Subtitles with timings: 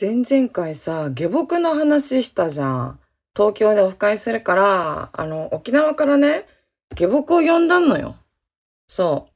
[0.00, 3.00] 前々回さ、下僕の話したじゃん。
[3.36, 6.46] 東京でオフ会するから、あの、沖縄からね、
[6.96, 8.16] 下僕を呼んだのよ。
[8.88, 9.28] そ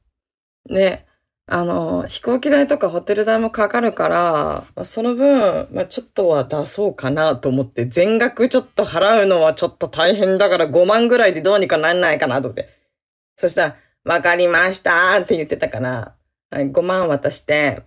[0.69, 0.73] う。
[0.73, 1.05] で、
[1.45, 12.67] あの、飛行機代とかホテル代もかかるから、まあその分、まあ、ちょっとは出そうかなと思って、全額ちょっと払うのはちょっと大変だから5万ぐらいでどうにかなんないかなと思って。
[13.37, 16.15] そしたら、わかりましたって言ってたから、
[16.51, 17.81] はい5万渡して、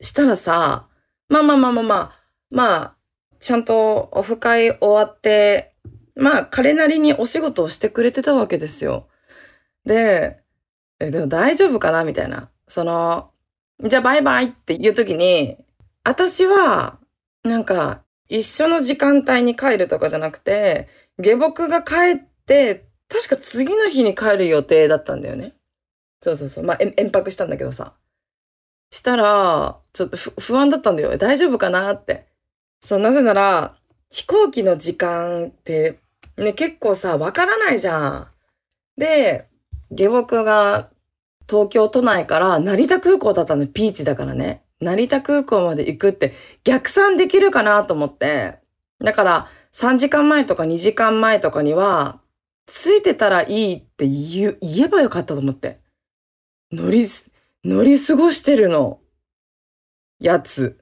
[0.00, 0.88] したらさ、
[1.32, 2.12] まあまあまあまあまあ、
[2.50, 2.94] まあ、
[3.40, 5.74] ちゃんとオフ会終わって、
[6.14, 9.08] まあ彼なりにお仕事をしてくれてたわけですよ。
[9.86, 10.40] で、
[11.00, 12.50] え、でも大丈夫かなみたいな。
[12.68, 13.30] その、
[13.82, 15.56] じゃあバイバイっていう時に、
[16.04, 16.98] 私は、
[17.44, 25.54] なんか、一緒の時間帯に帰るとかじゃなくて、下僕が帰って、確か次の日に帰る予定だったんだよね。
[26.20, 26.64] そうそうそう。
[26.64, 27.94] まあ、延泊したんだけどさ。
[28.92, 31.16] したら、ちょっと不安だったんだよ。
[31.16, 32.26] 大丈夫かなって。
[32.82, 33.74] そう、なぜなら、
[34.10, 35.98] 飛行機の時間って、
[36.36, 38.28] ね、結構さ、わからないじゃん。
[38.98, 39.48] で、
[39.90, 40.90] 下僕が
[41.48, 44.62] 東京都内から成田空港だったの、ピーチだからね。
[44.80, 48.58] 成田空港まで行くって逆算できるかなと思って。
[48.98, 52.20] だから、3時間前とか2時間前とかには、
[52.66, 55.80] ついてたらいいって言えばよかったと思って。
[56.70, 57.06] 乗り、
[57.64, 59.00] 乗り過ごしてるの。
[60.18, 60.80] やつ。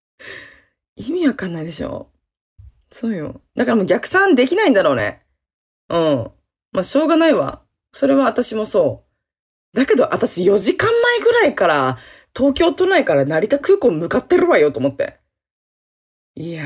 [0.96, 2.10] 意味わかんないでしょ
[2.92, 3.40] そうよ。
[3.54, 5.24] だからもう逆算できないんだろうね。
[5.88, 6.32] うん。
[6.72, 7.62] まあ、しょうがないわ。
[7.92, 9.06] それは私もそ
[9.74, 9.76] う。
[9.76, 11.98] だけど、私4時間前ぐらいから、
[12.36, 15.18] 東京都内から成田空港向かってるわよと思って。
[16.34, 16.64] いや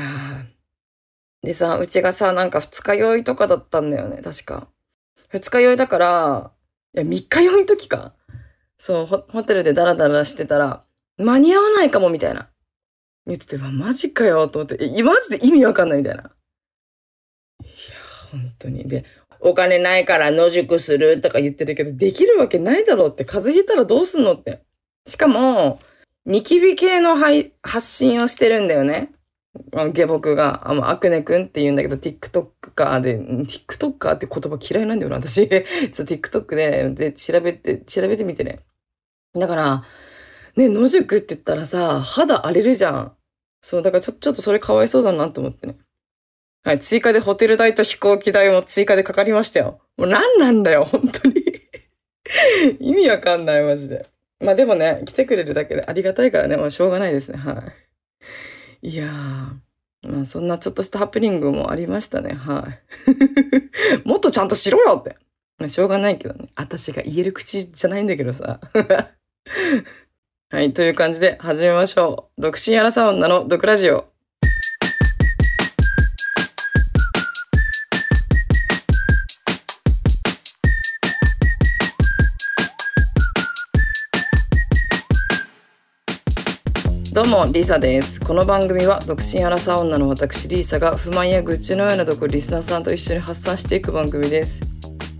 [1.43, 1.47] ー。
[1.47, 4.67] でさ、うちがさ、なんか二日酔いとかだったんだよね、確か。
[5.29, 6.51] 二日酔いだから、
[6.95, 8.13] いや、三日酔いの時か。
[8.77, 10.83] そう、ホテルでダラダラしてたら、
[11.17, 12.49] 間に合わないかも、みたいな。
[13.25, 16.23] 言ってて、わ、マジかよ、と思って、え、マジで意味わかんない、みたいな。
[16.23, 17.71] いや、
[18.31, 18.87] 本当に。
[18.87, 19.05] で、
[19.39, 24.61] お金ないから野宿するとか言ってるけど、できるわけないだろうって、風邪ひいたらどうすんのって。
[25.07, 25.79] しかも、
[26.25, 27.51] ニキビ系の発
[27.81, 29.11] 信をしてるんだよね。
[29.75, 35.47] あ下僕が、あの、アクネくんって言うんだけど、TikToker で、TikToker って言葉嫌いなんだよな、私。
[35.93, 38.65] そう、TikTok で、で、調べて、調べてみてね。
[39.35, 39.83] だから、
[40.55, 43.15] ね、野宿って言ったらさ、肌荒れるじゃん。
[43.61, 45.77] そう、だからちょ、ちょっとそれかわいそうだなと思ってね。
[46.63, 49.81] はい、追加でホテル代と飛行機代も追加でかかりましたよ。
[49.97, 51.43] もう何なんだよ、本当に。
[52.79, 54.07] 意味わかんない、マジで。
[54.39, 57.71] まあでもね、来てくれるだけでありがたいからね、もうしょうがないですね、は
[58.81, 58.89] い。
[58.89, 62.67] いやー、まあそんなちょっとしたハプニングもありましたね、は
[64.03, 64.07] い。
[64.07, 65.17] もっとちゃんとしろよって。
[65.57, 66.49] まあしょうがないけどね。
[66.55, 68.59] 私が言える口じゃないんだけどさ。
[70.49, 72.41] はい、という感じで始めましょう。
[72.41, 74.05] 独身アラサ女の毒ラジオ。
[87.13, 88.19] どうも、リサです。
[88.19, 94.59] この番組は独身アラサ女の私リーサが不満や愚痴のようなとこリスナーさんと一緒に発散していく番組です。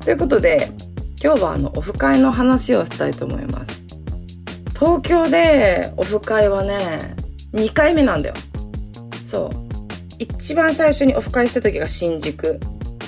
[0.04, 0.72] ということで、
[1.24, 3.85] 今日はあのオフ会の話をしたいと思います。
[4.78, 7.16] 東京でオフ会はね、
[7.54, 8.36] 2回目なんだよ。
[9.24, 9.52] そう。
[10.20, 12.60] 一番最初にオフ会した時が新宿。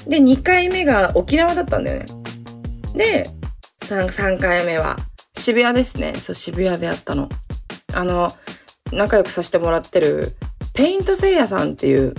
[0.08, 2.06] で、2回目が沖縄だったんだよね。
[2.96, 3.30] で、
[3.84, 4.98] 3, 3回目は
[5.38, 6.16] 渋谷ですね。
[6.16, 7.30] そう、渋谷でやったの。
[7.94, 8.32] あの、
[8.92, 10.36] 仲良くさせてもらってる
[10.74, 12.16] ペイントせいやさんっていう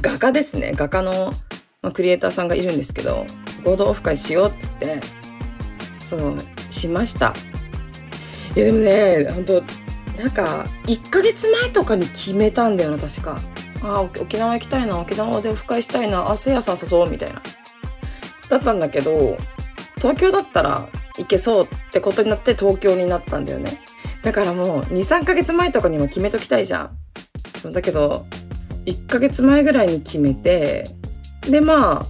[0.00, 0.72] 画家ですね。
[0.74, 1.32] 画家の、
[1.82, 3.26] ま、クリエイターさんがいるんですけど、
[3.64, 5.00] 合同オフ会しようっつって、
[6.08, 6.36] そう、
[6.70, 7.34] しました。
[8.56, 9.62] いやでもね、本当
[10.22, 13.40] なんか、1ヶ月前とかに決めたんだよな、確か。
[13.82, 17.40] あ、沖沖縄行きたいな、沖縄でオフ会したいな、あ、せいやさん誘おう、みたいな。
[18.48, 19.36] だったんだけど、
[19.96, 20.88] 東京だったら
[21.18, 23.80] 行けそうってことになって東京になったんだよね。
[24.22, 26.90] だからもう2、3ヶ月前とかにも決めときたいじゃん。
[27.60, 28.26] そうだけど、
[28.86, 30.88] 1ヶ月前ぐらいに決めて、
[31.42, 32.06] でま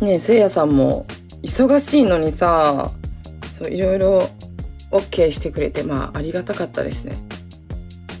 [0.00, 1.06] あ、ねせいやさんも
[1.42, 2.90] 忙しいのにさ、
[3.50, 4.28] そういろいろ
[4.92, 7.16] OK してくれて、まあありがたかったですね。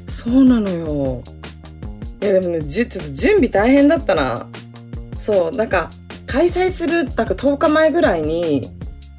[0.08, 1.22] そうなのよ。
[2.20, 4.46] いやでもね、じゅちょっと準備大変だったな。
[5.18, 5.90] そう、なんか、
[6.26, 8.70] 開催する、なんか10日前ぐらいに、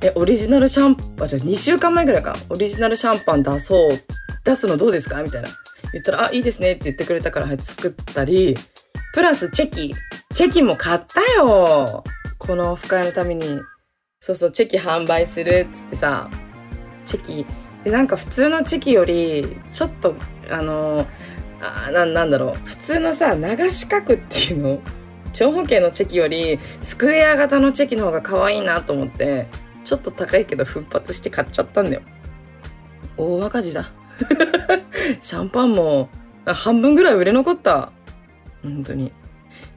[0.01, 2.35] え、オリジナルシャンパン、じゃあ2週間前ぐらいか。
[2.49, 3.89] オリジナルシャンパン出そう。
[4.43, 5.23] 出すのどうですか？
[5.23, 5.49] みたいな。
[5.93, 8.55] 言ったら、あ、いいですねって言ってくれたから、はい、作ったり、
[9.13, 9.93] プラスチェキ。
[10.33, 12.03] チェキも買ったよ
[12.39, 13.59] このオフ会のために。
[14.19, 16.29] そうそう、チェキ販売するっつってさ、
[17.05, 17.45] チェキ。
[17.83, 20.15] で、なんか普通のチェキより、ちょっと、
[20.49, 21.05] あの、
[21.63, 22.67] あななんだろう。
[22.67, 24.79] 普通のさ流し角っていうの
[25.31, 29.47] 長方形のチェキよりスクエア型のチェキの方が可愛いなと思って
[29.83, 32.01] ちょっと高いけど奮発して買っちゃったんだよ。
[33.17, 33.91] 大赤字だ。
[35.21, 36.09] シャンパンも
[36.45, 37.91] 半分ぐらい売れ残った。
[38.61, 39.11] 本当に。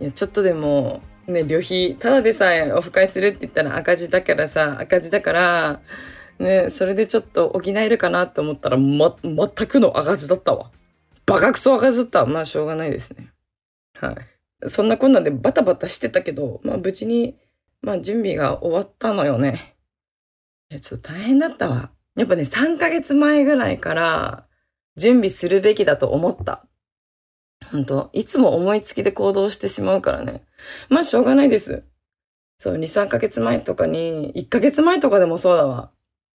[0.00, 5.80] いやちょっとでもね旅費ただでさえオフ会するって言ったら赤字だからさ赤字だから
[6.38, 10.70] ねそれでちょっと補えるかなと思ったらま全くの赤字だったわ
[11.26, 13.30] バカクソ赤字だったまあしょうがないですね
[13.98, 14.16] はい
[14.68, 17.36] そんなこんなでバタバタしてたけど、まあ無事に、
[17.82, 19.76] まあ準備が終わったのよね。
[20.70, 21.90] いや、ちょっと大変だったわ。
[22.16, 24.46] やっぱね、3ヶ月前ぐらいから
[24.96, 26.66] 準備するべきだと思った。
[27.70, 30.44] 本当いつも思いつきで行動してしまうからね。
[30.88, 31.84] まあしょうがないです。
[32.58, 35.90] そう、2、3ヶ月前とかに、1ヶ月前とかでもそうだわ。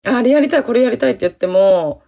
[0.04, 2.04] あれやりたい、これやりたいって言っても、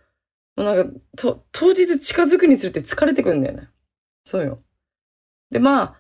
[0.56, 3.70] もうなんか、と、当日近づくにするって疲れてくるんだよね。
[4.26, 4.64] そうよ。
[5.52, 5.98] で、ま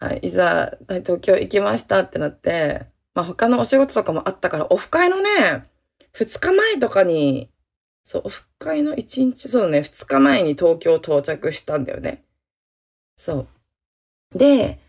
[0.00, 5.68] あ、はい、いざ、東京行きましたってなって、まあ他のお仕事とかもあったから、オフ会のね、
[6.14, 7.50] 2日前とかに、
[8.02, 12.24] そう、オフ会の1日、そうね、2日前に東京到着したんだよね。
[13.16, 13.46] そ
[14.34, 14.38] う。
[14.38, 14.80] で、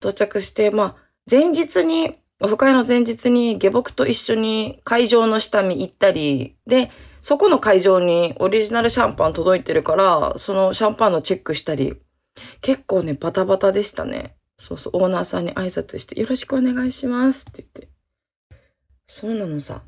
[0.00, 0.96] 到着して、まあ、
[1.30, 6.90] 前日に、オフ会の前日に下僕と一緒に会場の下見行ったり、で、
[7.22, 12.00] そこの会場にオリジナルシャンパン届いてるから、そのシャンパンのチェックしたり、
[12.62, 14.36] 結構ね、バタバタでしたね。
[14.56, 17.88] そうそう、オーナーさんに挨拶して、よろしくお願いしますって言って。
[19.06, 19.82] そうなのさ。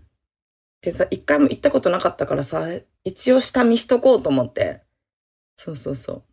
[0.82, 2.66] でさ、一回も行ったことなかったからさ、
[3.04, 4.82] 一応下見しとこうと思って。
[5.56, 6.24] そうそうそ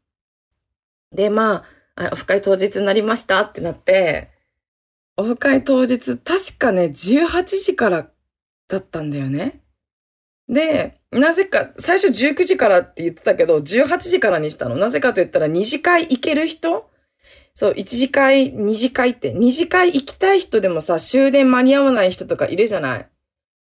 [1.13, 1.15] う。
[1.15, 1.63] で、ま
[1.95, 4.31] あ、オフ会当日になりましたってなって、
[5.19, 8.10] オフ会当日、確かね、18時から
[8.69, 9.62] だったんだよね。
[10.48, 14.75] で、なぜか、最初19時からって言ってたけど、18時からにしたの。
[14.75, 16.89] なぜかと言ったら、二次会行ける人？
[17.54, 23.07] そう、一次会、二次会って、二次会行きたい人でもさ、終電間に合わない人とかいるじゃない。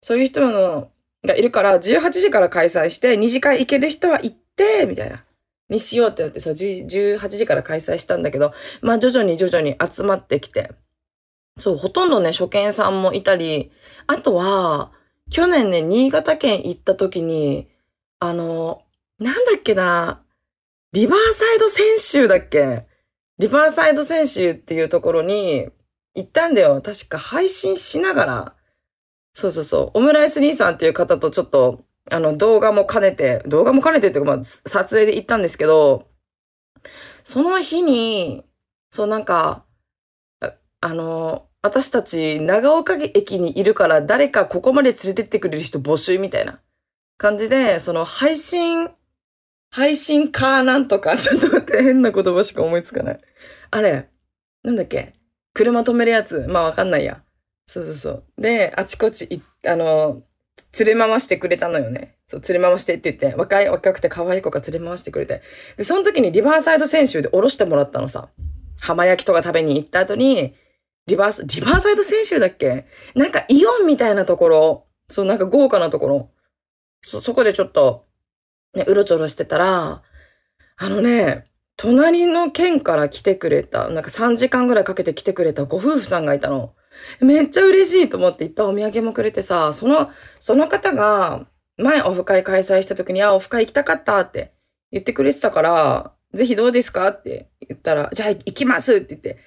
[0.01, 0.91] そういう人の、
[1.25, 5.23] がいるから、18時から開催して、二次会行ける人は行って、みたいな。
[5.69, 10.71] にしようってなって、そう、18時から開催したんだけど、まあ徐々に徐々に集まってきて。
[11.57, 13.71] そう、ほとんどね、初見さんもいたり、
[14.07, 14.91] あとは、
[15.29, 17.67] 去年ね、新潟県行った時に、
[18.19, 18.83] あの、
[19.19, 20.21] なんだっけな、
[20.93, 22.85] リバーサイド選手だっけ？
[23.37, 25.67] リバーサイド選手っていうところに
[26.13, 26.81] 行ったんだよ。
[26.81, 28.55] 確か配信しながら。
[29.33, 29.97] そうそうそう。
[29.97, 36.07] オムライス兄さんっていう方とちょっと、あの、動画も兼ねて、動画も兼ねてっていうか、まあ、撮影で行ったんですけど、
[37.25, 38.45] その日に、
[38.91, 39.64] そう、なんか、
[40.85, 46.59] あの、私たち長岡駅にいるから誰かここまで連れてってくれる人募集みたいな
[47.17, 48.87] 感じで、その配信、
[49.71, 53.19] 配信かなんとか、 ちょっと待って変な言葉しか思いつかない。
[53.71, 54.09] あれ、
[54.61, 55.13] なんだっけ？
[55.55, 56.45] 車止めるやつ。
[56.47, 57.23] まあわかんないや。
[57.65, 58.23] そうそうそう。
[58.37, 60.21] で、あちこち、あの、
[60.79, 62.19] 連れ回してくれたのよね。
[62.27, 65.41] そう、連れ回してって言って、若い、若くて可愛い子が連れ回してくれて。
[65.77, 68.29] で、その時にリバーサイド選手で降ろしてもらったのさ。
[68.79, 70.53] 浜焼きとか食べに行った後に、
[71.07, 72.87] リバース、リバーサイド選手だっけ？
[73.13, 76.29] なんかイオンみたいなところ、そう、なんか豪華なところ。
[77.05, 78.05] そ、そこでちょっと、
[78.73, 80.01] ね、うろちょろしてたら、
[80.77, 81.45] あのね、
[81.77, 86.73] 隣の県から来てくれた、なんか3時間ぐらいかけて来てくれたご夫婦さんがいたの。
[87.19, 91.45] めっちゃ嬉しいと思っていっぱいお土産もくれてさ、その、その方が、
[91.77, 94.53] 前オフ会開催した時に、あ、オフ会行きたかったって
[94.91, 97.09] 言ってくれてたから、ぜひどうですか？
[97.09, 99.37] って言ったら、じゃあ行きますって言って、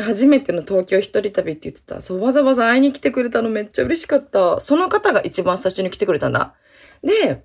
[0.00, 2.00] 初めての東京一人旅って言ってた。
[2.00, 4.60] そう、わざわざ会いに来てくれたのめっちゃ嬉しかった。
[4.60, 6.54] その方が一番最初に来てくれたんだ。
[7.02, 7.44] で、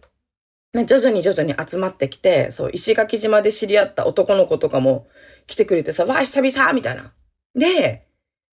[0.86, 5.08] 徐々に徐々に集まってきて、そう、石垣島で知り合った男の子とかも
[5.46, 7.14] 来てくれてさ、わあ、久々みたいな。
[7.56, 8.08] で、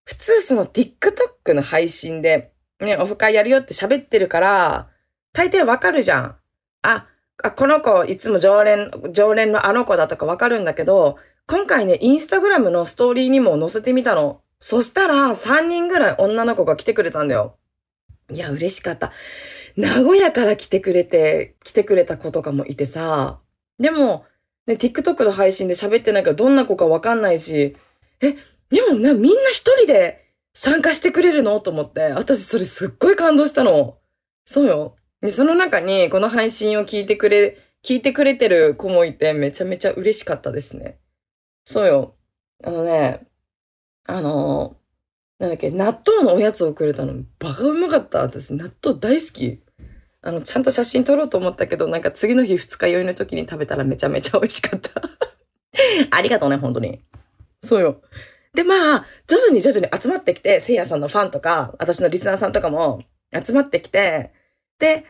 [0.05, 4.89] 普通その TikTok の配信で、ね、オフ会やるよって喋ってるから、
[5.33, 6.37] 大抵わかるじゃん。
[6.83, 7.07] あ、
[7.43, 14.41] あ、この子いつも常連、常連のあの子だとかわかるんだけど、今回ね、インスタグラムのストーリーにも載せてみたの。
[14.59, 17.57] そしたら、3人ぐらい女の子が来てくれたんだよ。
[18.31, 19.13] いや、嬉しかった。
[19.77, 23.41] 名古屋から来てくれて、来てくれた子とかもいてさ。
[23.79, 24.25] でも、
[24.67, 27.77] ね、TikTok の配信で喋ってないからどんな子かわかんないし、
[28.23, 28.37] え、
[28.71, 30.25] でもな、みんな一人で
[30.55, 31.61] 参加してくれるの？
[31.61, 33.99] と思って、私それすっごい感動したの。
[34.47, 34.97] そうよ。
[35.21, 40.97] で、その中にこの配信を聞いてくれ、聞いてくれてる子もいてめちゃめちゃ嬉しかったですね。
[41.65, 42.15] そうよ。
[42.63, 43.27] あのね、
[44.05, 44.77] あの、
[45.39, 48.21] なんだっけ、納豆のおやつをくれたの、バカうまかった。
[48.21, 49.63] 私、納豆大好き。
[50.23, 55.03] あの、ちゃんと写真撮ろうと思ったけど、なんか次の日二日酔いの時に食べたらめちゃめちゃ美味しかった。
[56.11, 57.05] ありがとうね、本当に。
[57.65, 58.01] そうよ。
[58.55, 63.03] で、まあ、徐々に徐々に集まってきて、せいやさんのファンとか、私のリスナーさんとかも
[63.35, 64.33] 集まってきて、
[64.79, 65.05] で、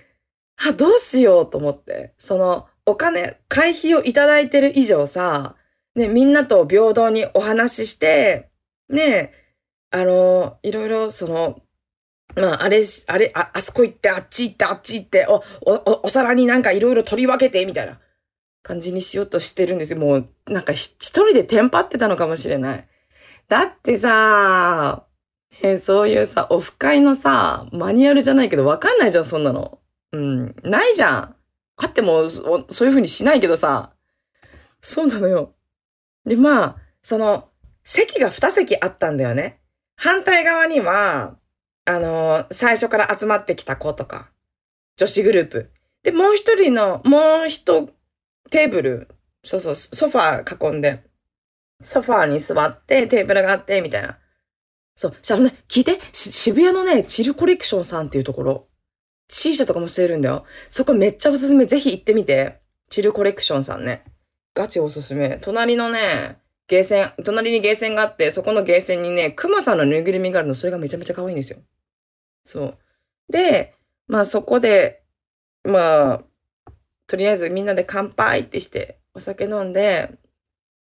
[0.56, 5.56] あ、どうしようと思って、その、お金、会費をいただいてる以上さ、
[5.94, 8.50] ね、みんなと平等にお話しして、
[8.88, 9.32] ね、
[9.90, 11.60] あの、いろいろその、
[12.36, 18.00] まあ、あれ、あれ、あ、あそこ行って、あっち行って、あっち行って、お、お、お皿になんかいろいろ取り分けて、みたいな
[18.62, 19.98] 感じにしようとしてるんですよ。
[20.00, 22.88] もう、なんか一人でテンパってたのかもしれない。
[23.48, 25.06] だってさ、
[25.62, 29.78] え、そういうさ、オフ会のさ、マニュアルじゃないけどわかんないじゃん、そんなの。
[30.12, 31.36] うん、ないじゃん。
[31.76, 33.92] あっても、そういう風にしないけどさ。
[34.80, 35.54] そうなのよ。
[36.26, 37.48] で、まあ、その、
[37.82, 39.60] 席が2席あったんだよね。
[39.96, 41.36] 反対側には、
[41.84, 44.30] あの、最初から集まってきた子とか、
[44.96, 45.70] 女子グループ。
[46.02, 47.88] で、もう一人の、もう一
[48.50, 49.08] テーブル、
[49.42, 51.04] そうそう、ソファー囲んで、
[51.82, 54.18] ソファーに座ってテーブルがあって、みたいな。
[54.96, 55.16] そう。
[55.22, 58.68] したらね、聞いて、渋谷のね、チルコレクションさんっていうところ。
[59.28, 60.44] C 社とかもしてるんだよ。
[60.68, 61.66] そこめっちゃおすすめ。
[61.66, 62.60] ぜひ行ってみて。
[62.90, 64.04] チルコレクションさんね。
[64.54, 65.38] ガチおすすめ。
[65.40, 71.58] 隣のね、ゲーセン、隣にゲーセンがあって、そこのゲーセンにね、クマさんのぬいぐるみがあるの、それがめちゃめちゃ可愛いんですよ。
[72.44, 72.78] そう。
[73.28, 73.74] で、
[74.06, 75.02] まあそこで、
[75.64, 76.24] まあ、
[77.06, 80.18] とりあえずみんなで乾杯ってして、お酒飲んで、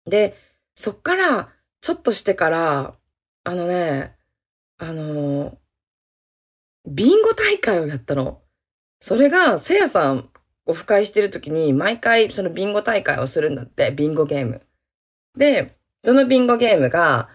[0.07, 0.37] で、
[0.75, 2.95] そっから、ちょっとしてから、
[3.45, 4.17] あのね、
[4.79, 5.59] あの、
[6.87, 8.41] ビンゴ大会をやったの。
[9.01, 10.29] それが、せいやさん、
[10.69, 14.61] オフ会してる時に、毎回そのビンゴ大会をするんだって、ビンゴゲーム。
[15.37, 17.31] で、そのビンゴゲームが、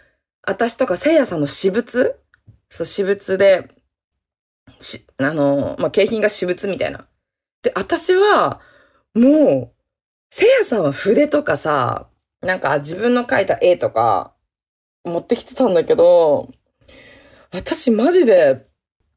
[0.45, 2.15] 私とかせいやさんの私物？
[2.69, 3.69] そう、私物で、
[4.79, 7.07] し、あの、まあ、景品が私物みたいな。
[7.61, 8.61] で、私は、
[9.13, 9.83] もう、
[10.29, 12.07] せいやさんは筆とかさ、
[12.41, 14.33] なんか自分の描いた絵とか
[15.05, 16.49] 持ってきてたんだけど、
[17.51, 18.65] 私マジで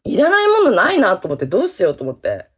[0.05, 2.49] いらないものないなと思ってどうしようと思って。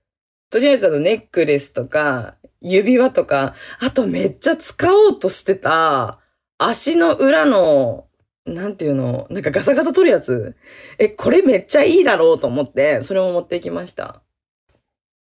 [0.51, 6.19] とりあえずあのネックレスとか指輪とか、あとめっちゃ使おうとしてた
[6.59, 8.07] 足の裏の
[8.45, 10.57] なんていうのなんかガサガサ取るやつ
[10.99, 14.23] え、これめっちゃいいだろうと思って、それも持っていきました。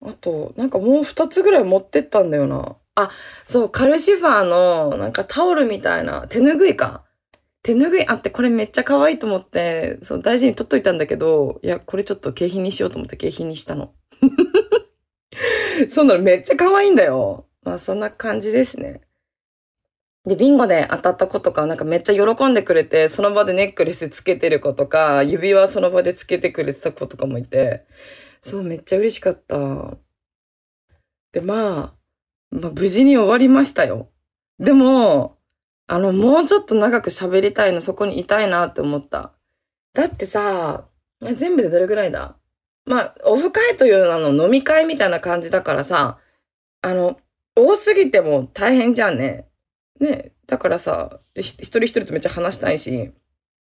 [0.01, 2.77] あと、なんかもう二つぐらい持ってったんだよな。
[2.95, 3.09] あ、
[3.45, 7.03] そう、カルシファーの、なんかタオルみたいな、手ぬぐいか。
[7.63, 13.91] 手ぬぐいあって、これめっちゃ可愛いと思って、そう、大事に取っといたんだけど、いや、これちょっと景品にしようと思って景品にしたの。
[15.89, 17.46] そうなの、めっちゃ可愛いんだよ。
[17.63, 19.01] まあ、そんな感じですね。
[20.25, 27.86] で、ビンゴで当たった子とか、なんかめっちゃ喜んでくれて、その場でネックレスつけてる子とか、指輪その場でつけてくれてた子とかもいて、
[28.41, 29.98] そう、めっちゃ嬉しかった。
[31.31, 31.96] で、ま
[32.51, 34.10] あ、まあ、無事に終わりましたよ。
[34.60, 35.38] でも、
[35.88, 39.34] あの、もうちょっと長く喋りたいの、そこにいたいなって思った。
[39.93, 40.88] だってさ、
[41.22, 42.38] 全部でどれぐらいだ？
[42.86, 46.17] まあ、オフ会という名の飲み会みたいな感じだからさ、
[46.81, 47.19] あの、
[47.55, 49.48] 多すぎても大変じゃんね。
[50.00, 50.31] ね。
[50.48, 53.12] だからさ、一人一人とめっちゃ話したいし。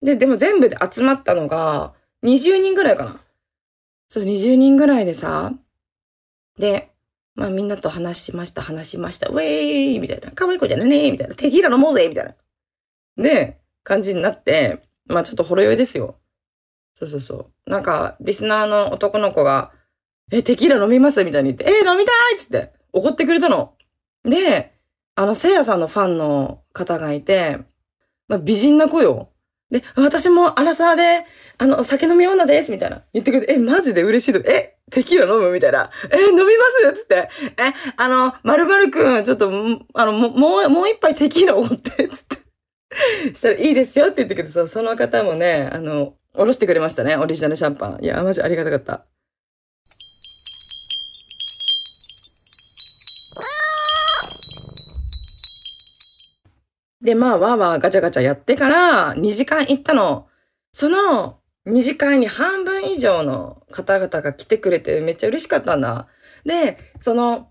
[0.02, 3.22] で、でも全部で集まったのが、20人ぐらいかな。
[4.08, 5.54] そう、20人ぐらいでさ、
[6.58, 6.92] で、
[7.36, 9.28] まあみんなと話しました、話しました。
[9.30, 10.32] ウェーイみたいな。
[10.32, 11.36] 可愛いい子じゃねみたいな。
[11.36, 12.36] テキーラ飲もうぜみたいな。
[13.24, 16.16] で、感じになって、まあちょっとほろ酔いですよ。
[17.00, 17.70] そうそうそう。
[17.70, 19.72] なんか、リスナーの男の子が、
[20.32, 21.24] え、テキーラ飲みます？
[21.24, 23.74] みたいに言って、え飲みたいっつって怒ってくれたの。
[24.24, 24.74] で、
[25.16, 27.60] あの、せいやさんのファンの方がいて、
[28.28, 29.30] まあ、美人な子よ。
[29.72, 31.26] で、私もアラサーで、
[31.58, 33.04] あの、酒飲み女ですみたいな。
[33.14, 34.04] 言ってくれて、え、マジで？
[34.04, 34.34] 嬉しい？
[34.34, 34.40] と。
[34.50, 35.52] え、テキーラ飲む？
[35.52, 35.90] みたいな。
[36.12, 36.50] え、飲みま
[36.94, 37.02] す？
[37.02, 37.30] つって。
[37.58, 39.50] え、あの、まるまるくん、ちょっと、
[39.94, 40.28] あの、も
[40.60, 42.38] う、もう一杯テキーラおって、つって。
[43.36, 48.00] したらいいですよって言ってくれてさ、その方もね、あの、おろしてくれましたね、オリジナルシャンパン。
[48.04, 49.06] いや、マジありがたかった。
[57.02, 60.28] で、まあ、わーわーガチャガチャやってから、2時間行ったの。
[60.72, 66.08] その、2次会に半分以上の方々が来てくれてめっちゃ嬉しかったんだ。
[66.46, 67.50] で、その、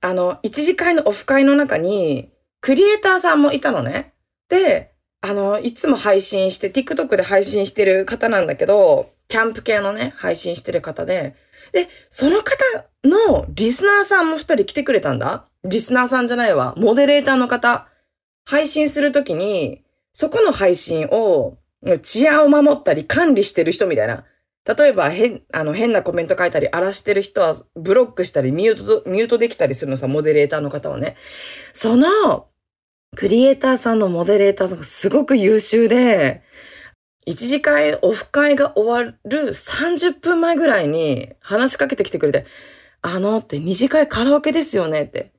[0.00, 4.14] あの、1次会のオフ会の中に、クリエイターさんもいたのね。
[4.48, 11.34] で、あの、いつも配信して、TikTok で配信してる方なんだけど、キャンプ系のね、配信してる方で、
[11.72, 12.54] で、その方
[13.04, 15.46] のリスナーさんも二人来てくれたんだ。
[15.64, 16.74] リスナーさんじゃないわ。
[16.76, 17.88] モデレーターの方。
[18.44, 19.82] 配信するときに、
[20.12, 21.58] そこの配信を
[22.02, 24.24] 治安を守ったり管理してる人みたいな。
[24.64, 31.16] 例えば変、あの変なコメント書いたり荒らしてる人はブロックしたりミュート、ミュートできたりするのさ、モデレーターの方はね。
[31.72, 32.46] その
[33.14, 36.42] クリエイターさんのモデレーターさんがすごく優秀で、
[37.24, 42.46] 一次会、オフ会が終わる30分前ぐらいに話しかけてきてくれて、
[43.02, 45.32] あのって二次会カラオケですよねって。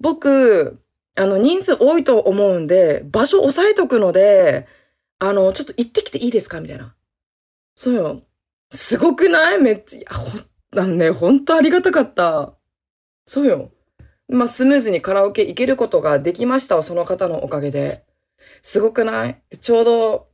[0.00, 0.80] 僕、
[1.16, 4.66] あの人数多いと思うんで、場所押さえとくので、
[5.18, 6.60] あの、ちょっと行ってきていいですか？
[6.60, 6.94] みたいな。
[7.76, 8.22] そうよ。
[8.72, 9.58] すごくない？
[9.58, 10.32] めっちゃ、ほん、
[10.72, 12.54] なんね、ほんとありがたかった。
[13.26, 13.70] そうよ。
[14.34, 18.04] まあ、スムーズにカラオケ行けることができましたわ、その方のおかげで。
[18.62, 19.42] すごくない？
[19.60, 20.28] ちょうど、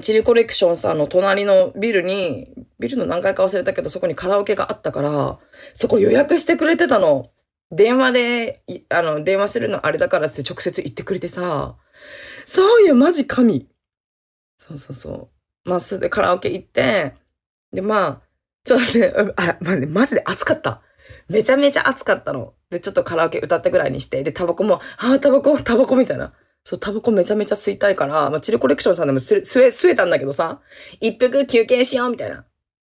[0.00, 5.38] チリコレクションさんの隣のビルに、ビルの何階か忘れたけど、そこにカラオケがあったから、
[5.74, 7.30] そこ予約してくれてたの。
[7.70, 11.76] 電話で、あの、電話するのあれだからって直接言ってくれてさ、
[12.46, 13.68] そういや、マジ神。
[14.58, 15.30] そうそうそ
[15.64, 15.68] う。
[15.68, 17.14] まあ、それでカラオケ行って、
[17.72, 18.20] で、まあ、
[18.64, 20.82] ちょっとね、あ、まあね、マジで暑かった。
[21.28, 22.54] めちゃめちゃ暑かったの。
[22.70, 26.32] で、ちょっとカラオケ歌ったぐらいにして、で、タバコも、ああ、タバコ、タバコみたいな。
[26.64, 30.60] そう、タバコめちゃめちゃ吸いたいから、まあ、チルコレクションさんでも吸え、吸えたんだけどさ、
[31.00, 32.44] 一服休憩しようみたいな。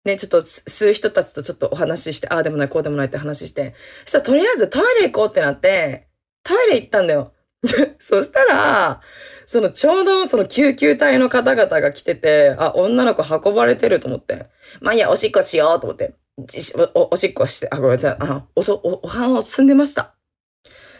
[0.06, 3.74] ね、ちょっと吸う人たちとちょっとお話しして、ああでもない、こうでもないって話して、
[4.06, 6.08] そしたらとりあえずトイレ行こうってなって、
[6.44, 7.34] トイレ行ったんだよ。
[8.00, 9.02] そしたら、
[9.46, 14.48] そのちょうどその救急隊の方々が来てて、あ、女の子運ばれてると思って。
[14.82, 16.14] まあいいや、おしっこしようと思って。
[16.38, 18.18] おおしっこして、あ、ごめんなさい。
[18.20, 20.16] あの、おと、お、お花を積んでました。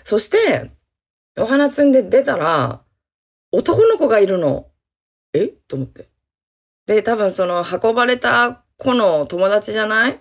[0.04, 0.72] そして、
[1.38, 2.82] お花積んで出たら、
[3.52, 4.68] 男の子がいるの。
[5.34, 5.48] え？
[5.48, 6.10] と思って。
[6.86, 10.20] で、多分その運ばれた子の友達じゃない？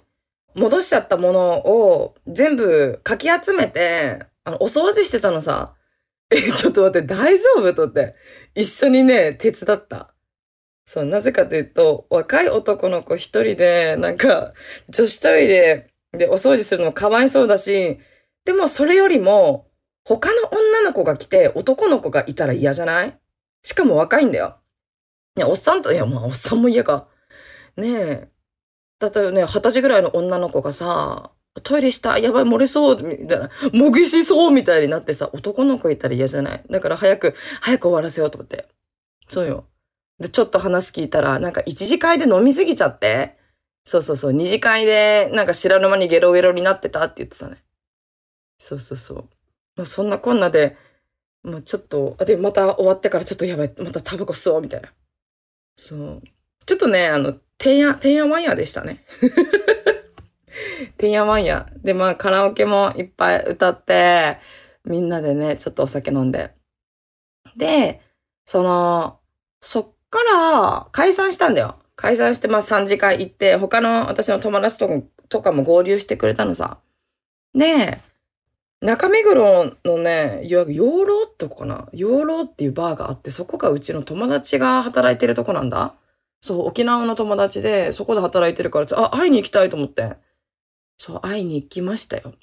[0.54, 5.74] 戻しちゃったものを全部かき集めて、あの、お掃除してたのさ。
[6.30, 7.74] え、ちょっと待って、大丈夫？
[7.74, 8.14] とって。
[8.54, 10.11] 一緒にね、手伝った。
[10.84, 14.52] そう、なぜかというと、若い男の子一人で、なんか、
[14.88, 17.98] 女子トイレでお掃除するのかわいそうだし、
[18.44, 19.70] でもそれよりも、
[20.04, 23.16] 他の女の子が来て男の子がいたら嫌じゃない？
[23.62, 24.56] しかも若いんだよ。
[25.36, 27.06] いや、おっさんと、いや、まあ、おっさんも嫌か。
[27.76, 28.28] ねえ。
[28.98, 31.30] だったらね、二十歳ぐらいの女の子がさ、
[31.62, 36.64] トイレした、やばい、漏れそう、みたいな、もぐしそうみたいになってさ、男の子いたら嫌じゃない？
[36.68, 38.66] だから早く、早く終わらせようと思って。
[39.28, 39.66] そうよ。
[40.22, 43.36] で、ちょっと話聞いたら、なんか一次会で飲みすぎちゃって、
[43.84, 47.56] そうそうそう、二次会で、なんか知らぬ間にゲロゲロになってたって言ってたね。
[48.58, 49.28] そうそうそう。
[49.76, 50.76] まあそんなこんなで、
[51.42, 54.92] まあちょっと、あ、で、また終わってからちょっとやばい、またタバコ吸おう、みたいな。
[55.74, 56.22] そう。
[56.64, 59.04] ちょっとね、あの、てんや、てんやわんやでしたね。
[60.96, 61.68] てんやわんや。
[61.82, 64.38] で、まあカラオケもいっぱい歌って、
[64.84, 66.54] みんなでね、ちょっとお酒飲んで。
[67.56, 68.00] で、
[68.46, 69.18] その、
[69.60, 71.76] そっから解散したんだよ。
[71.96, 74.94] 解散して、まあ3次会行って、他の私の友達とか
[75.28, 76.78] とかも合流してくれたのさ。
[77.54, 77.98] で、
[78.80, 85.94] 中目黒のね、いわゆる養老ってとこかな養老っていうバーがあって、そこがうちの友達が働いてるとこなんだ。
[86.40, 90.16] そう、沖縄の友達で、そこで働いてるから、あ、会いに行きたいと思って。
[90.98, 92.34] そう、会いに行きましたよ。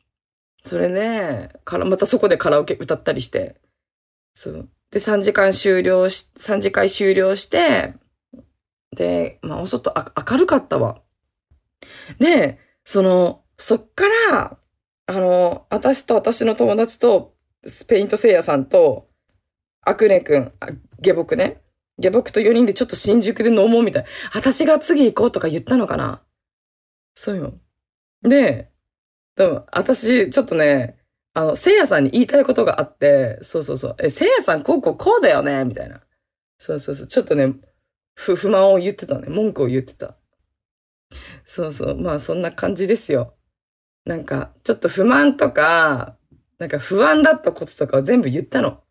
[0.66, 3.56] それで、から、またそこでカラオケ歌ったりして。
[4.34, 4.70] そう。
[4.92, 7.94] で、3時間終了し、3時間終了して、
[8.96, 11.02] で、まあ、お外あ明るかったわ。
[12.20, 14.58] で、その、そっから、
[15.06, 19.10] あの、私と私の友達と、スペイント聖夜さんと、
[19.82, 20.52] アクネ君、
[21.02, 21.62] 下僕ね。
[22.00, 24.06] 下僕と4人でちょっと新宿で飲もうみたい。
[24.34, 26.22] 私が次行こうとか言ったのかな
[27.16, 27.54] そうよ。
[28.22, 28.72] で、
[29.36, 30.99] でも私、ちょっとね、
[31.34, 33.96] あの、聖夜さんに言いたいことがあって、そうそうそう。
[34.00, 36.02] え、聖夜さんこうこうこうだよねみたいな。
[36.58, 37.08] そうそうそう。
[37.08, 37.54] ちょっとね、
[38.16, 39.30] 不、不満を言ってたね。
[39.30, 40.16] 文句を言ってた。
[41.46, 42.02] そうそう。
[42.02, 43.36] まあそんな感じですよ。
[44.06, 46.18] なんか、ちょっと不満とか、
[46.58, 48.82] なんか不安だったこととかを全部言ったの。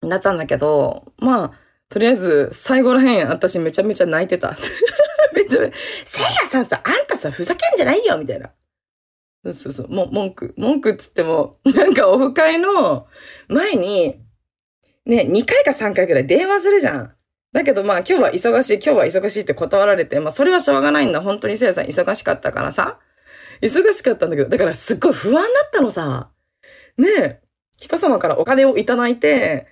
[0.00, 1.52] なったんだけど、まあ、
[1.88, 4.56] とりあえず、最後らへん、私めちゃめちゃ泣いてた。
[5.34, 8.50] めちゃめちゃ、せいやさんさ、あんたさ、ふざけんじゃないよみたいな。
[9.44, 10.54] そうそうそう、も、文句。
[10.56, 13.08] 文句っつっても、 なんかオフ会の
[13.48, 14.20] 前に、
[15.04, 17.14] ね、2回か3回くらい電話するじゃん。
[17.52, 21.20] だけどまあ今日は忙しい、今日は忙しいって断られて、まあそれはしょうがないんだ。
[21.20, 23.00] 本当にせいやさん忙しかったからさ。
[23.60, 26.30] 忙しかったんだけど、だからすっごい不安だったのさ。
[26.96, 27.40] ねえ、
[27.78, 29.66] 人様からお金をいただいて、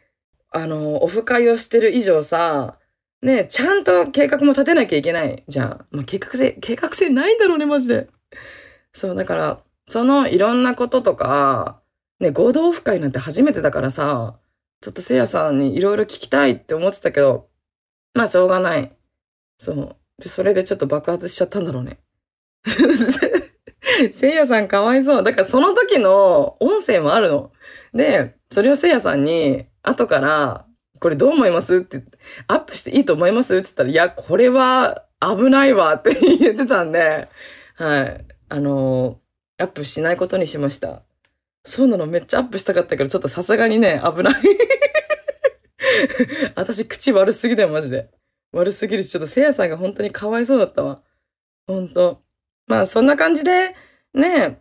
[0.50, 2.78] あの、オフ会をしてる以上さ、
[3.22, 5.86] ねえ、ちゃんと計画も立てなきゃいけないじゃん。
[5.90, 8.08] まあ、計画性、計画性ないんだろうね、マジで。
[8.92, 11.80] そう、だから、そのいろんなこととか、
[12.20, 14.38] ね、合同オフ会なんて初めてだからさ、
[14.80, 17.48] ちょっとせいやさんにいろいろ聞きたいって思ってたけど、
[18.14, 18.92] まあしょうがない。
[19.58, 19.96] そう。
[20.22, 21.98] で、それでちょっと爆発しちゃったんだろうね。
[24.12, 25.22] せいやさんかわいそう。
[25.22, 27.52] だからその時の音声もあるの。
[27.92, 30.66] で、それをせいやさんに、後から、
[30.98, 32.02] これどう思いますって
[32.46, 37.28] アップしていいと思いますって言ったら、いや、これは危ないわって言ってたんで、
[37.76, 38.26] はい。
[38.50, 41.02] あのー、アップしないことにしました。
[41.64, 44.34] そうなの、めっちゃアップしたかったけど、ちょっとさすがにね、危ない
[46.56, 48.10] 私、口悪すぎだよ、マジで。
[48.52, 51.02] 悪すぎるし、ちょっとせいやさんが本当にかわいそうだったわ。
[51.66, 52.22] ほんと。
[52.66, 53.76] まあ、そんな感じで、
[54.14, 54.60] ね、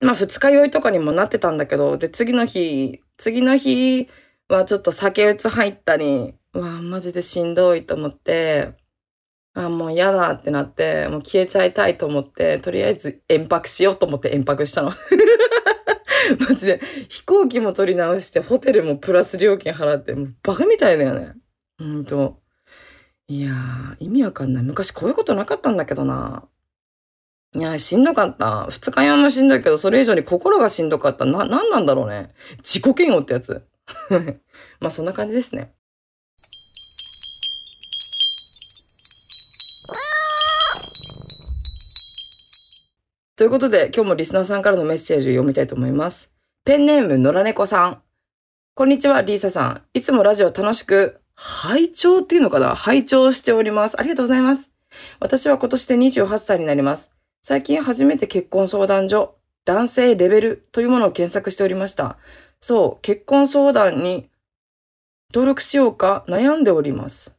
[0.00, 4.08] まあ、二日酔いとかにもなってたんだけど、で、次の日、次の日
[4.48, 8.74] はちょっと酒打つ入ったり、うわ、マジでしんどいと思って、
[9.54, 14.92] あ、もう嫌だってなって、もう消えちゃいたいと思って、とりあえず遠泊しようと思って遠泊したの。
[16.48, 21.34] マジで、飛行機も取り直して、ホテルもプラス料金払って、もうバカみたいだよね。
[21.78, 22.40] ほんと。
[23.28, 24.62] いやー、意味わかんない。
[24.64, 26.48] 昔こういうことなかったんだけどな。
[27.54, 28.66] いやー、しんどかった。
[28.70, 31.24] 二日酔いもしんどいけど、それ以上に心がしんどかった。
[31.24, 32.32] な、なんなんだろうね。
[32.58, 33.64] 自己嫌悪ってやつ。
[34.80, 35.72] まあそんな感じですね。
[43.44, 46.32] ということで、今日もリスナーさんからのメッセージを読みたいと思います。
[46.64, 48.00] ペンネーム、野良猫さん。
[48.74, 49.82] こんにちは、リーサさん。
[49.92, 52.74] いつもラジオ楽しく、拝聴っていうのかな？
[52.74, 54.00] 拝聴しております。
[54.00, 54.70] ありがとうございます。
[55.20, 57.18] 私は今年で28歳になります。
[57.42, 59.34] 最近初めて結婚相談所、
[59.66, 62.16] 男性レベルというものを検索しておりました。
[62.62, 64.30] そう、結婚相談に
[65.34, 67.33] 登録しようか悩んでおります。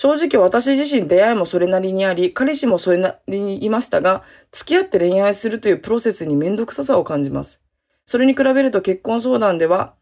[0.00, 7.60] 正直私自身出会いもそれなりにあり、彼氏もそれなりにいましたが、付き合って恋愛するというプロセスにめんどくささを感じます。
[8.06, 9.96] それに比べると結婚相談では、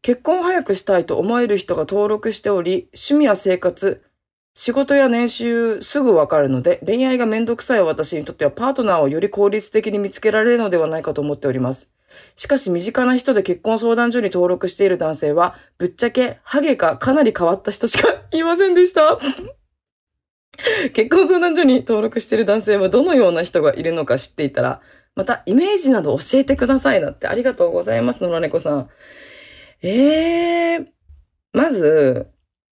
[0.00, 4.02] 結婚を早くしたいと思える人が登録しており、趣味や生活、
[4.54, 11.92] 仕事や年収すぐわかるので、恋愛がめんどくさい私にとってはパートナーをより効率的に見つけられるのではないかと思っております。
[12.36, 19.18] しかし身近な人で結婚相談所に登録している男性は、ぶっちゃけハゲかかなり変わった人しか いませんでした。
[20.92, 24.80] 結婚相談所に登録している男性はどのような人がいるのか知っていたら、
[25.14, 28.88] またイメージなど教えてくださいなってありがとうございます、野良猫さん。
[29.82, 30.86] ええー、
[31.52, 32.28] まず、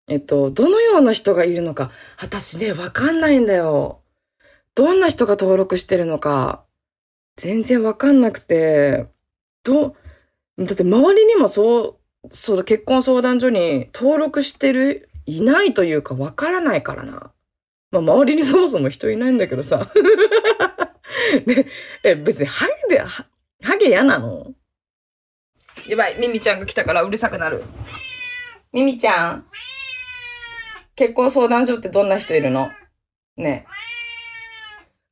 [0.09, 4.03] えっと、どのような人がいるのか、私ね、わかんないんだよ。
[4.75, 6.65] どんな人が登録してるのか、
[7.37, 9.07] 全然わかんなくて、
[9.67, 9.97] ど、
[10.59, 17.33] だって周りにもそう、そう結婚相談所に登録してる、いないというかわからないからな。
[17.91, 19.87] まあ周りにそもそも人いないんだけどさ。
[21.47, 21.67] で、
[22.05, 23.27] え、別にハゲで、ハ
[23.79, 24.55] ゲ嫌なの？
[25.89, 27.65] やばい、ミミちゃんが来たからうるさくなる。
[28.73, 29.47] ミミちゃん
[30.95, 32.71] 結婚相談所ってどんな人いるの？
[33.37, 33.96] ねえ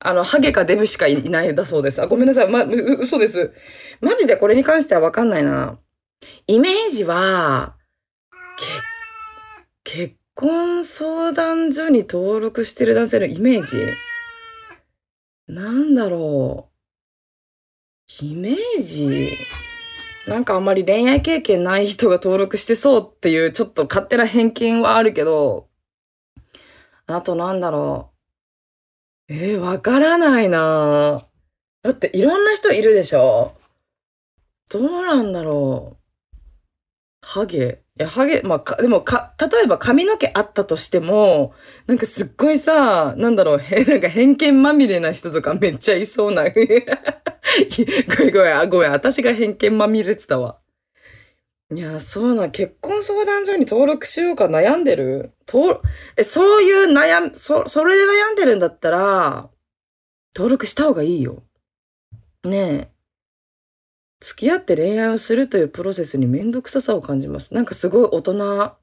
[0.06, 2.00] あの、ハゲかデブしかいないんだそうです。
[2.02, 2.48] あ、ごめんなさい。
[2.50, 3.54] ま、嘘です。
[4.02, 5.78] マジでこれに関してはわかんないな。
[6.46, 7.76] イメージは、
[9.82, 13.78] け、結婚相談所に登録してる男性のイメージ？
[15.48, 16.70] なんだろ
[18.20, 18.24] う。
[18.24, 19.38] イメージ？
[20.26, 25.68] なんかあんまり恋愛経験ない人が登録してそうっていうちょっと勝手な偏見はあるけど、
[27.06, 28.13] あとなんだろう。
[29.28, 31.26] えー、わからないな
[31.82, 33.54] だっていろんな人いるでしょ
[34.70, 36.04] どうなんだろう。
[37.22, 37.82] ハゲ。
[37.98, 41.54] いや、ハゲ、まあ、か、でもか、例えば髪の毛あったとしても、
[41.86, 46.44] なんかすっごいさ、なんだろう、へ、 なんか偏見まみれな人とかめっちゃいそうな。
[46.50, 50.58] ごめんごめん、ごめん、私が偏見まみれてたわ。
[51.74, 55.32] いや、そうな、結婚相談所に登録しようか悩んでる？
[55.44, 55.82] と、
[56.16, 59.50] え、そういう悩む、そ、それで悩んでるんだったら、
[60.36, 61.42] 登録した方がいいよ。
[62.44, 62.88] ねえ。
[64.20, 67.52] 付き合って恋愛をするというプロセスにめんどくささを感じます。
[67.54, 68.76] なんかすごい大人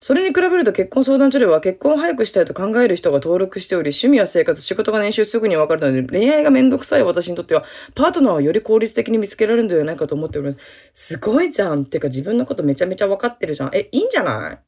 [0.00, 7.64] それに比べると結婚相談所では結婚を早くしたいと考える人が登録しており、趣味や生活、仕事が年収すぐに分かるので、恋愛がめんどくさい私にとっては、
[7.96, 10.54] パートナーをより効率的に見つけられるのではないかと思っておりま
[10.94, 11.14] す。
[11.14, 11.84] すごいじゃん。
[11.84, 13.70] てか自分のことめちゃめちゃ分かってるじゃん。
[13.74, 14.58] え、いいんじゃない？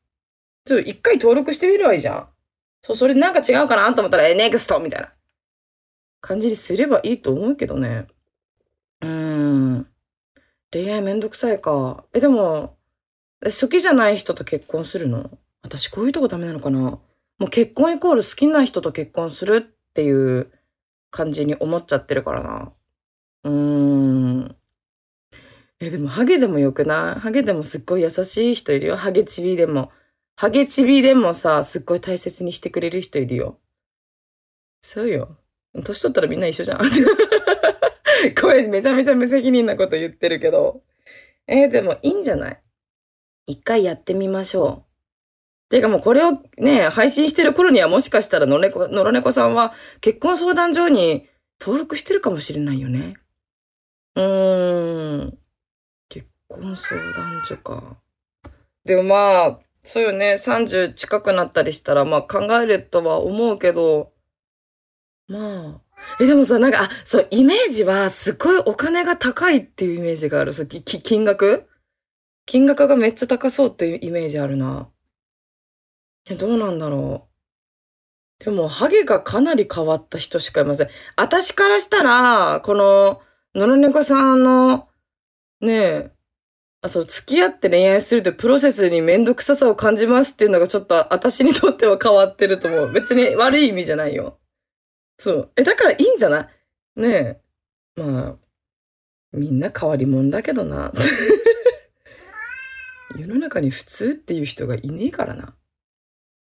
[0.67, 2.29] ちょっと一回登録してみればいいじゃん。
[2.83, 5.13] そう、それなんか違うかなと思ったら、え、ネクストみたいな
[6.21, 8.09] 感じにすればいいと思うけどね。
[9.01, 9.87] うーん。
[10.73, 12.05] 恋愛めんどくさいか。
[12.13, 12.77] え、でも、
[13.43, 15.31] 好きじゃない人と結婚するの？
[15.63, 16.81] 私こういうとこダメなのかな？
[16.81, 17.01] も
[17.47, 20.51] う結婚イコール好きな人と結婚するっていう
[21.11, 22.73] 感じに思っちゃってるからな。
[23.45, 24.57] うーん。
[25.81, 27.21] え、でもハゲでもよくない？
[27.21, 28.97] ハゲでもすっごい優しい人いるよ。
[28.97, 29.91] ハゲチビでも。
[30.37, 33.59] ハゲチビでもさ、すっごい大切にしてくれる人いるよ。
[34.83, 35.37] そうよ。
[35.85, 36.79] 年取ったらみんな一緒じゃん。
[38.41, 40.83] これめちゃめちゃ無責任なこと言ってるけど。
[41.47, 42.63] えー、でもいいんじゃない？
[43.51, 45.69] 一回やってみましょう。
[45.71, 51.29] ていうかもうこれをね、配信してる頃にはもしかしたら野良猫、野良猫さんは結婚相談所に
[51.61, 53.15] 登録してるかもしれないよね。
[54.17, 55.39] うーん。
[56.09, 57.99] 結婚相談所か。
[58.85, 60.35] でもまあ、そうよね。
[60.35, 64.13] 30近くなったりしたら、まあ考えるとは思うけど、
[65.29, 65.81] まあ。
[66.19, 70.53] え、でもさ、なんか、あ、そう、イメージはすごいお金が高いっていうイメージがある。
[70.53, 71.70] そう、き金額？
[72.51, 74.89] 金額がめっちゃ高そうっていうイメージあるな。
[76.29, 77.29] え、どうなんだろ
[78.41, 78.45] う。
[78.45, 80.89] でも、ハゲがかなり変わった人しかいません。
[81.15, 83.23] 私からしたら、この、
[83.55, 84.89] 野良猫さんの、
[85.61, 86.11] ねえ、
[86.83, 92.93] あ、そう、付き合って恋愛するというプロセスにめんどくささを感じますっていうのがちょっと私にとっては変わってると思う。
[92.93, 94.41] 別に悪い意味じゃないよ。
[95.21, 95.53] そう。
[95.55, 96.49] え、だからいいんじゃない？
[96.97, 97.41] ね
[97.97, 98.03] え。
[98.03, 98.37] まあ、
[99.35, 100.91] みんな変わり者だけどな。
[103.21, 105.55] 世の中に普通っていう人がいねえからな。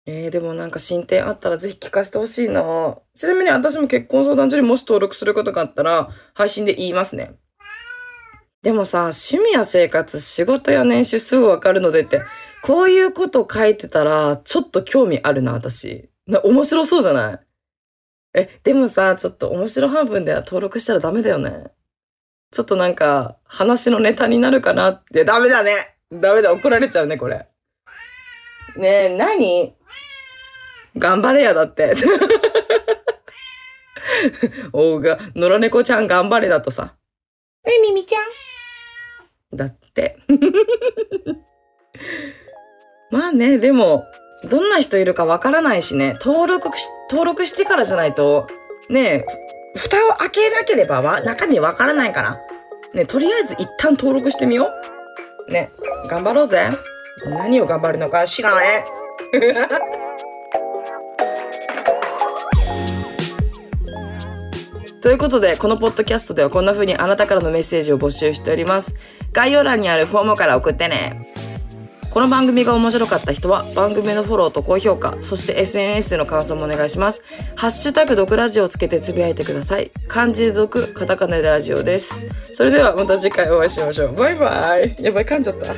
[0.05, 7.33] えー、でもなんか進展あったらぜひ聞かせてほしいなちなみに私も結婚相談所にもし登録することがあったら配信で言いますね。
[8.63, 12.21] でもさ、趣味や生活、仕事や年収すぐわかるのでって、
[12.63, 16.09] こういうこと書いてたら、ちょっと興味あるな、私。
[16.25, 17.39] な、面白そうじゃない？
[18.33, 21.71] え、でもさ、ちょっと面白半分では登録したらダメだよね。
[22.51, 27.47] ちょっとなんか、話のネタになるかなって、ダメだねダメだ、怒られちゃうね、これ。
[28.77, 29.75] ねえ、何？
[30.97, 31.93] 頑張れや、だって。
[34.73, 36.95] おうが、野良猫ちゃん頑張れだとさ。
[37.65, 38.17] ねえ、ミミちゃ
[39.53, 39.57] ん？
[39.57, 40.17] だって。
[43.11, 44.05] まあね、でも、
[44.49, 48.47] どんな人いるかわからないしね、登録し、登録してからじゃないと、
[48.89, 49.25] ね
[49.75, 52.39] 蓋を開けなければわ、中身わからないから。
[52.93, 54.96] ねとりあえず一旦登録してみよう。
[55.49, 55.69] ね、
[56.09, 56.69] 頑張ろうぜ。
[57.25, 58.85] 何を頑張るのか知らない。
[65.01, 68.93] ということで、このポッドキャストではこんな風にあなたからのメッセージを募集しております。
[69.31, 71.33] 概要欄にあるフォームから送ってね。
[72.09, 77.21] この番組が面白かった人は番組のフォローと高評価、そして SNS での感想もお願いします。
[77.55, 79.91] ハッシュタグ毒ラジオをつけてつぶやいてください。
[80.07, 82.15] 漢字で毒、カタカナでラジオです。
[82.53, 84.15] それではまた次回お会いしましょう。
[84.15, 84.95] バイバイ。
[84.99, 85.75] やばい、噛んじゃった。